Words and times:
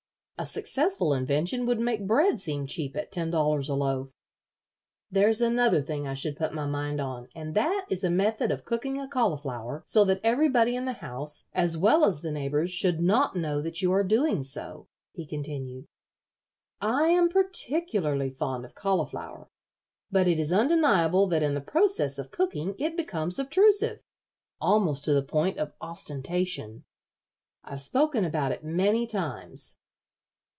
A 0.39 0.45
successful 0.47 1.13
invention 1.13 1.67
would 1.67 1.79
make 1.79 2.07
bread 2.07 2.41
seem 2.41 2.65
cheap 2.65 2.97
at 2.97 3.11
ten 3.11 3.29
dollars 3.29 3.69
a 3.69 3.75
loaf. 3.75 4.15
There's 5.11 5.39
another 5.39 5.83
thing 5.83 6.07
I 6.07 6.15
should 6.15 6.35
put 6.35 6.51
my 6.51 6.65
mind 6.65 6.99
on, 6.99 7.27
and 7.35 7.53
that 7.53 7.85
is 7.91 8.03
a 8.03 8.09
method 8.09 8.49
of 8.49 8.65
cooking 8.65 8.99
a 8.99 9.07
cauliflower 9.07 9.83
so 9.85 10.03
that 10.05 10.19
everybody 10.23 10.75
in 10.75 10.85
the 10.85 10.93
house, 10.93 11.45
as 11.53 11.77
well 11.77 12.03
as 12.03 12.21
the 12.23 12.31
neighbors, 12.31 12.71
should 12.71 12.99
not 12.99 13.35
know 13.35 13.61
that 13.61 13.83
you 13.83 13.91
are 13.91 14.03
doing 14.03 14.41
so," 14.41 14.87
he 15.13 15.27
continued. 15.27 15.85
"I 16.81 17.09
am 17.09 17.29
particularly 17.29 18.31
fond 18.31 18.65
of 18.65 18.73
cauliflower, 18.73 19.47
but 20.11 20.27
it 20.27 20.39
is 20.39 20.51
undeniable 20.51 21.27
that 21.27 21.43
in 21.43 21.53
the 21.53 21.61
process 21.61 22.17
of 22.17 22.31
cooking 22.31 22.73
it 22.79 22.97
becomes 22.97 23.37
obtrusive, 23.37 24.01
almost 24.59 25.05
to 25.05 25.13
the 25.13 25.21
point 25.21 25.59
of 25.59 25.73
ostentation. 25.79 26.83
I've 27.63 27.81
spoken 27.81 28.25
about 28.25 28.51
it 28.51 28.63
many 28.63 29.05
times. 29.05 29.77